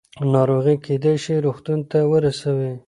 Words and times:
ناروغي 0.33 0.75
کېدای 0.85 1.15
شي 1.23 1.33
روغتون 1.45 1.79
ته 1.91 1.99
ورسوي. 2.11 2.71